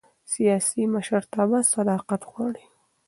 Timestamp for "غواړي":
2.31-2.63